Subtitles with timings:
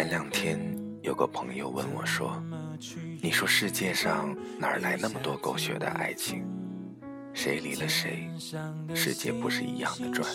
[0.00, 0.58] 前两天
[1.02, 2.42] 有个朋友问我说
[3.20, 6.42] ：“你说世界上哪来那么多狗血的爱情？
[7.34, 8.26] 谁离了谁，
[8.94, 10.26] 世界不是一样的转？”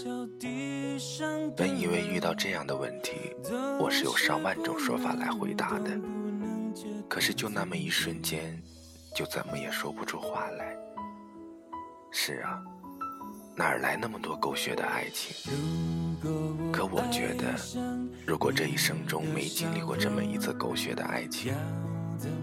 [1.57, 3.35] 本以为遇到这样的问题，
[3.79, 5.99] 我是有上万种说法来回答的，
[7.09, 8.61] 可是就那么一瞬间，
[9.15, 10.77] 就怎么也说不出话来。
[12.11, 12.61] 是啊，
[13.55, 16.04] 哪来那么多狗血的爱情？
[16.71, 17.55] 可我觉得，
[18.25, 21.53] 如果这一生中没经历过这么一次狗血的爱情，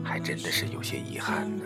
[0.03, 1.65] 还真的是有些遗憾呢。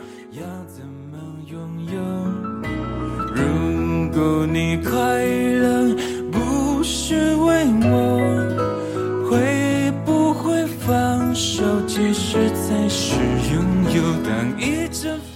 [3.35, 5.95] 如果你快乐
[6.33, 11.63] 不是为我，会不会放手？
[11.87, 13.15] 其实才是
[13.53, 14.03] 拥有。
[14.25, 15.19] 当一阵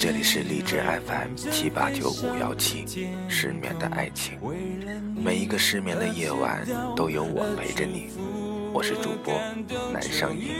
[0.00, 2.86] 这里是荔枝 FM 七八九五幺七，
[3.28, 4.38] 失眠的爱情。
[5.14, 8.08] 每一个失眠的夜晚都有我陪着你。
[8.72, 9.34] 我是主播
[9.92, 10.52] 南声音。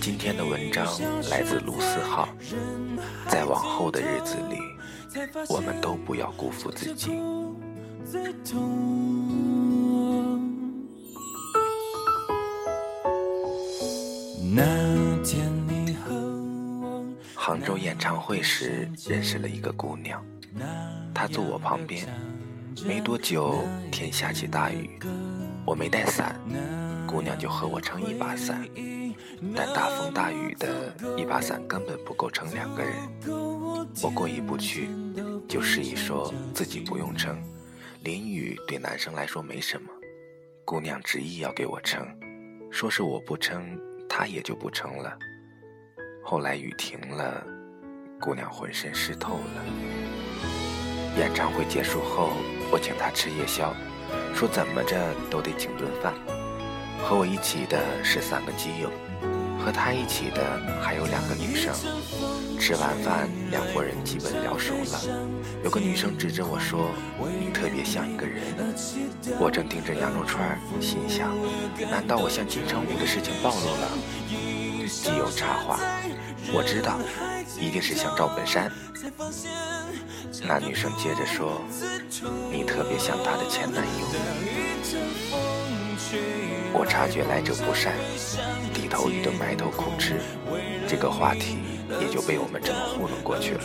[0.00, 0.86] 今天的文章
[1.28, 2.26] 来自卢思浩。
[3.28, 4.56] 在往后的日子里，
[5.50, 7.10] 我们都不要辜负自己。
[17.62, 20.24] 州演唱会时认识了一个姑娘，
[21.14, 22.06] 她坐我旁边。
[22.86, 24.98] 没多久，天下起大雨，
[25.64, 26.40] 我没带伞，
[27.06, 28.66] 姑娘就和我撑一把伞。
[29.54, 32.94] 但大风大雨的一把伞根本不够撑两个人。
[34.02, 34.88] 我过意不去，
[35.48, 37.36] 就示意说自己不用撑，
[38.02, 39.88] 淋雨对男生来说没什么。
[40.64, 42.06] 姑娘执意要给我撑，
[42.70, 43.78] 说是我不撑，
[44.08, 45.18] 她也就不撑了。
[46.24, 47.44] 后来雨停了，
[48.22, 49.64] 姑娘浑身湿透了。
[51.18, 52.30] 演唱会结束后，
[52.70, 53.74] 我请她吃夜宵，
[54.32, 54.96] 说怎么着
[55.28, 56.14] 都得请顿饭。
[57.02, 58.88] 和我一起的是三个基友，
[59.58, 60.40] 和她一起的
[60.80, 61.74] 还有两个女生。
[62.60, 65.00] 吃完饭，两拨人基本聊熟了。
[65.64, 68.40] 有个女生指着我说：“你特别像一个人。”
[69.40, 71.28] 我正盯着羊肉串，心想：
[71.90, 73.90] 难道我向金城武的事情暴露了？
[74.86, 75.80] 基友插话，
[76.52, 77.00] 我知道，
[77.62, 78.68] 一定是像赵本山。
[80.42, 81.62] 那女生接着说
[82.50, 84.02] ：“你特别像她的前男友。”
[86.74, 87.94] 我察觉来者不善，
[88.74, 90.20] 低头一顿埋头苦吃，
[90.88, 91.58] 这个话题
[92.00, 93.62] 也就被我们这么糊弄过去了。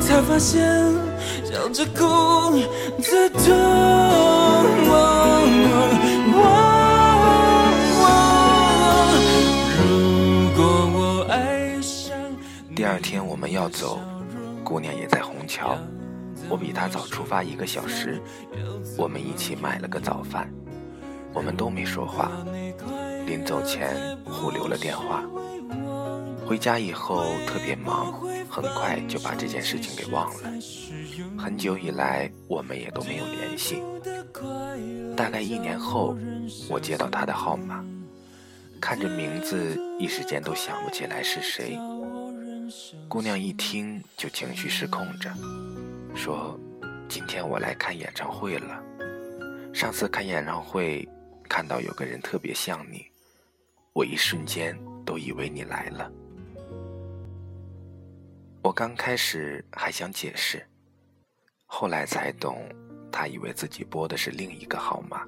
[0.00, 1.08] 才发现。
[1.50, 2.60] 笑着哭
[2.98, 4.07] 的痛。
[13.48, 13.98] 们要走，
[14.62, 15.74] 姑娘也在虹桥，
[16.50, 18.20] 我比她早出发一个小时。
[18.98, 20.52] 我们一起买了个早饭，
[21.32, 22.30] 我们都没说话。
[23.24, 25.24] 临走前互留了电话。
[26.46, 28.20] 回家以后特别忙，
[28.50, 30.50] 很快就把这件事情给忘了。
[31.38, 33.82] 很久以来，我们也都没有联系。
[35.16, 36.14] 大概一年后，
[36.68, 37.82] 我接到他的号码，
[38.78, 41.78] 看着名字，一时间都想不起来是谁。
[43.08, 45.32] 姑娘一听就情绪失控着，
[46.14, 46.58] 说
[47.08, 48.82] ：“今天我来看演唱会了。
[49.72, 51.08] 上次看演唱会，
[51.48, 53.06] 看到有个人特别像你，
[53.92, 56.10] 我一瞬间都以为你来了。”
[58.62, 60.62] 我刚开始还想解释，
[61.64, 62.68] 后来才懂，
[63.10, 65.26] 他以为自己拨的是另一个号码。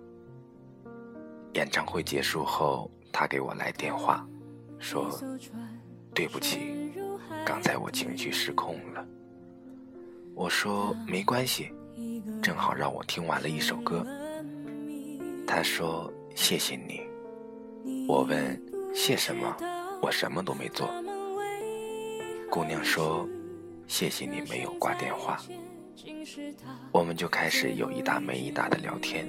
[1.55, 4.27] 演唱会结束后，他给我来电话，
[4.79, 5.11] 说
[6.15, 6.80] ：“对不起，
[7.45, 9.07] 刚才我情绪失控了。”
[10.35, 11.73] 我说：“没关系，
[12.43, 14.07] 正好让我听完了一首歌。”
[15.47, 17.03] 他说：“谢谢你。”
[18.07, 18.61] 我问
[18.95, 19.57] ：“谢什么？
[20.01, 20.89] 我什么都没做。”
[22.51, 23.29] 姑娘说
[23.87, 25.39] ：“谢谢你没有挂电话。”
[26.93, 29.29] 我们就开始有一搭没一搭的聊天。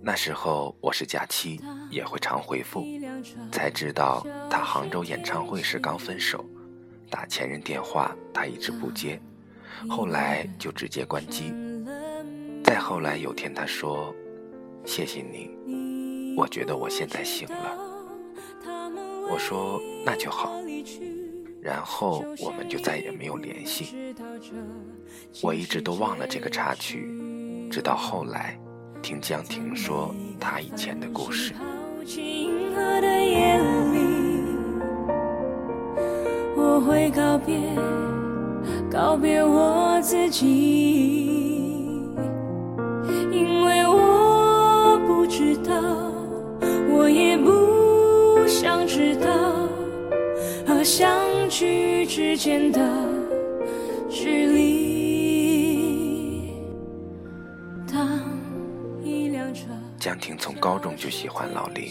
[0.00, 1.60] 那时候我是假期，
[1.90, 2.84] 也会常回复。
[3.50, 6.44] 才知道他杭州演唱会时刚分手，
[7.10, 9.20] 打前任电话他一直不接，
[9.88, 11.52] 后来就直接关机。
[12.64, 14.14] 再后来有天他说
[14.84, 17.78] ：“谢谢你，我觉得我现在醒了。”
[19.30, 20.60] 我说：“那就好。”
[21.62, 24.14] 然后我们就再也没有联系，
[25.42, 27.08] 我一直都忘了这个插曲，
[27.70, 28.56] 直到后来
[29.02, 31.52] 听江婷说她以前的故事。
[36.86, 37.58] 会告别，
[38.88, 42.04] 告别我自己。
[43.32, 45.74] 因为我不知道，
[46.88, 49.26] 我也不想知道，
[50.64, 51.10] 和相
[51.48, 52.80] 聚之间的
[54.08, 54.66] 距离。
[57.92, 58.20] 当
[59.02, 59.64] 一辆车，
[59.98, 61.90] 江婷从高中就喜欢老林，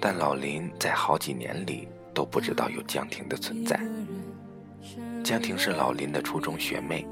[0.00, 3.78] 但老林在好几年里都不知道有江婷的存在。
[5.24, 7.06] 江婷是老林的初中学妹。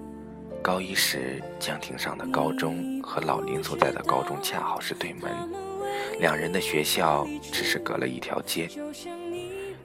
[0.62, 5.32] 高一时，江婷上的高中和老林所在的高中恰好是对门，
[6.20, 8.68] 两人的学校只是隔了一条街。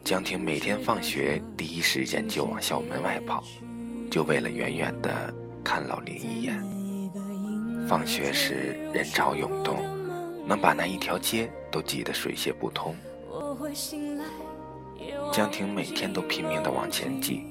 [0.03, 3.41] 江婷每天放学第一时间就往校门外跑，
[4.11, 5.33] 就为了远远的
[5.63, 6.61] 看老林一眼。
[7.87, 9.77] 放学时人潮涌动，
[10.45, 12.93] 能把那一条街都挤得水泄不通。
[15.31, 17.43] 江婷每天都拼命地往前挤，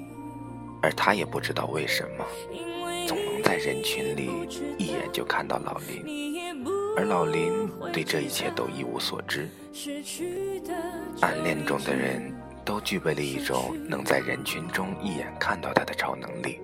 [0.86, 2.24] 而他也不知道为什么。
[3.08, 4.30] 总能在人群里
[4.78, 6.64] 一眼就看到老林，
[6.96, 9.48] 而老林对这一切都一无所知。
[11.20, 12.32] 暗恋中的人
[12.64, 16.60] 都具备了一种能在人群中一眼看到他的超能力，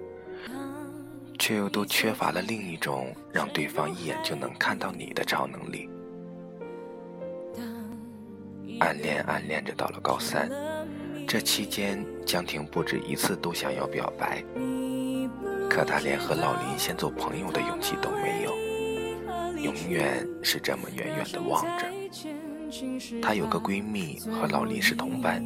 [1.37, 5.89] 却又都缺乏了另一种让对方一眼就能看到你的超能力。
[8.79, 10.49] 暗恋暗恋着到了高三，
[11.27, 14.43] 这期间江婷不止一次都想要表白。
[15.71, 18.55] 可她连和老林先做朋友的勇气都没有，
[19.63, 21.87] 永远是这么远远的望着。
[23.23, 25.43] 她有个闺蜜和老林是同班，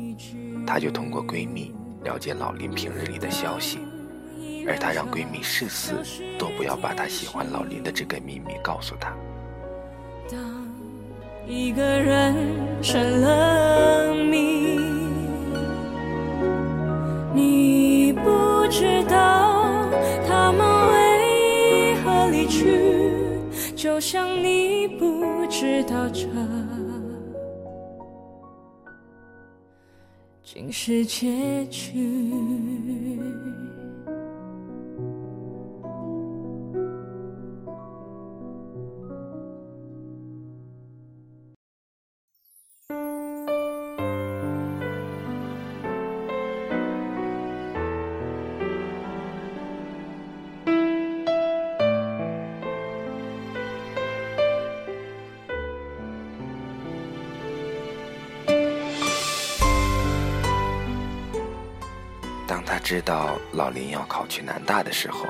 [0.66, 3.78] 她就通过闺蜜了解老林平日里的消息，
[4.66, 5.94] 而她让闺蜜誓死
[6.38, 9.14] 都不要把她喜欢老林的这个秘密告诉他。
[10.28, 10.38] 当
[11.46, 12.34] 一个人
[12.82, 14.65] 成了谜，
[18.66, 19.88] 不知道
[20.26, 20.58] 他们
[20.90, 22.80] 为何离去。
[23.76, 26.26] 就像你不知道这
[30.42, 33.15] 竟是结局。
[62.86, 65.26] 知道老林要考去南大的时候，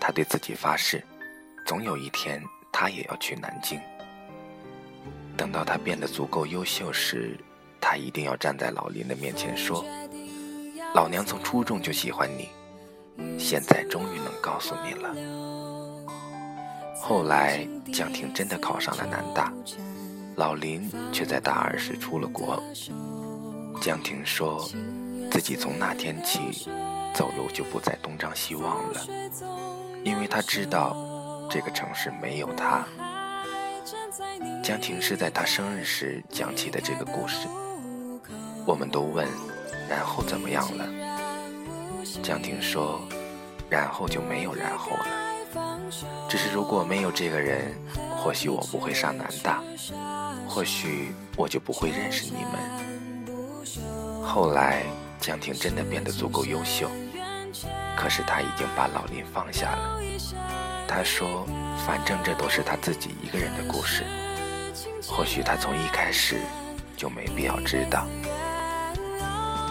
[0.00, 1.04] 他对自己发誓，
[1.66, 2.42] 总有一天
[2.72, 3.78] 他也要去南京。
[5.36, 7.38] 等到他变得足够优秀时，
[7.78, 9.84] 他一定要站在老林的面前说
[10.96, 12.48] ：“老娘从初中就喜欢你，
[13.38, 15.14] 现在终于能告诉你了。”
[17.02, 19.52] 后来江婷真的考上了南大，
[20.36, 22.58] 老林却在大二时出了国。
[23.78, 24.66] 江婷说。
[25.30, 26.68] 自己从那天起，
[27.14, 29.00] 走路就不再东张西望了，
[30.04, 30.96] 因为他知道
[31.48, 32.84] 这个城市没有他。
[34.62, 37.46] 江婷是在他生日时讲起的这个故事，
[38.66, 39.26] 我们都问，
[39.88, 40.86] 然后怎么样了？
[42.22, 43.00] 江婷说，
[43.70, 45.06] 然后就没有然后了。
[46.28, 47.74] 只是如果没有这个人，
[48.16, 49.62] 或许我不会上南大，
[50.48, 52.52] 或许我就不会认识你们。
[54.22, 54.84] 后来。
[55.20, 56.90] 江婷真的变得足够优秀，
[57.96, 60.00] 可是她已经把老林放下了。
[60.86, 61.46] 她说
[61.86, 64.04] ：“反正这都是她自己一个人的故事，
[65.06, 66.40] 或许她从一开始
[66.96, 68.06] 就没必要知道。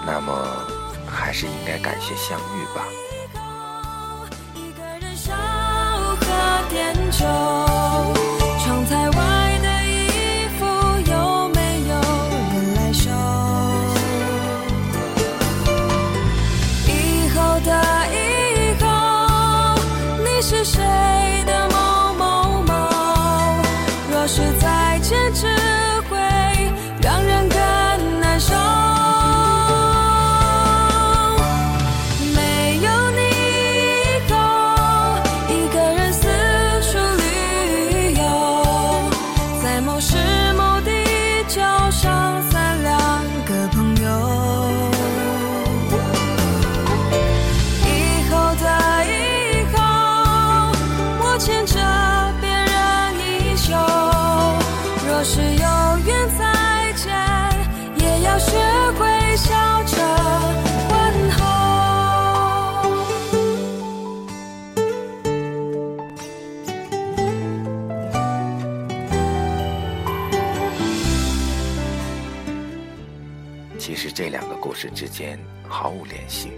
[0.06, 0.68] 那么，
[1.10, 2.86] 还是应该感谢相遇吧。”
[20.38, 20.84] 你是谁
[21.48, 22.72] 的某某某？
[24.12, 25.48] 若是再见只
[26.08, 26.16] 会
[27.02, 27.58] 让人更
[28.20, 28.54] 难受。
[32.36, 33.20] 没有你
[33.82, 34.36] 以后
[35.50, 36.28] 一个人四
[36.84, 38.22] 处旅游
[39.64, 40.18] 在某时
[73.98, 76.52] 其实这两个故事之间毫无联系，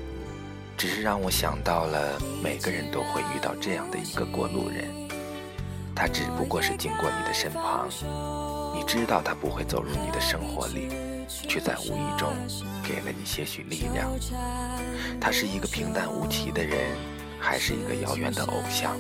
[0.76, 4.94] 只是让我想到了每个人都会遇到这样的一个过路人，
[5.96, 7.88] 他只不过是经过你的身旁，
[8.76, 10.90] 你知道他不会走入你的生活里，
[11.30, 12.30] 却在无意中
[12.84, 14.12] 给了你些许力量。
[15.22, 16.94] 他是一个平淡无奇的人，
[17.40, 18.98] 还是一个遥远的偶像，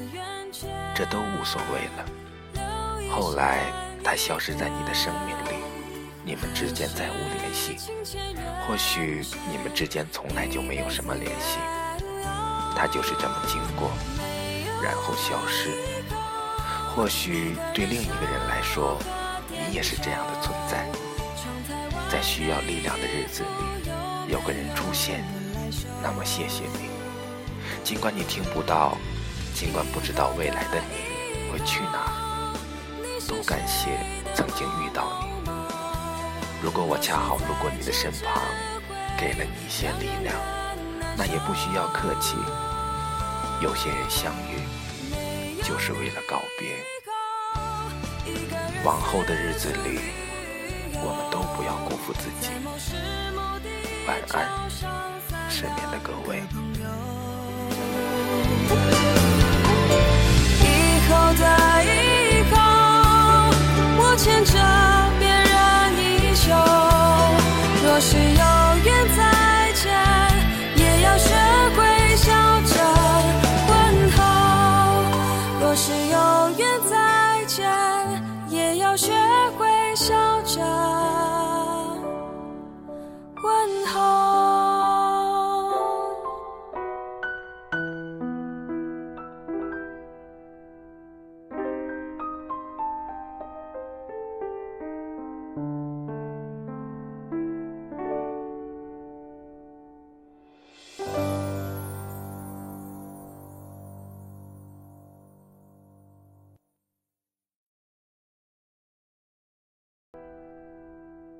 [0.95, 3.11] 这都无所谓了。
[3.11, 3.65] 后来
[4.01, 5.38] 他消失在你的生命。
[6.29, 7.75] 你们之间再无联系，
[8.67, 11.57] 或许你们之间从来就没有什么联系。
[12.75, 13.89] 他就是这么经过，
[14.83, 15.71] 然后消失。
[16.93, 18.99] 或许对另一个人来说，
[19.49, 20.87] 你也是这样的存在。
[22.11, 25.25] 在需要力量的日子里，有个人出现，
[26.03, 26.91] 那么谢谢你。
[27.83, 28.95] 尽管你听不到，
[29.55, 32.53] 尽管不知道未来的你会去哪，
[33.27, 33.97] 都感谢
[34.35, 35.38] 曾经遇到你。
[36.61, 38.43] 如果我恰好路过你的身旁，
[39.17, 40.35] 给了你一些力量，
[41.15, 42.35] 那也不需要客气。
[43.61, 44.59] 有些人相遇，
[45.63, 46.75] 就是为了告别。
[48.83, 49.99] 往后的日子里，
[51.01, 52.51] 我们都不要辜负自己。
[54.05, 54.69] 晚安，
[55.49, 56.43] 失眠的各位。
[60.61, 62.08] 以后的。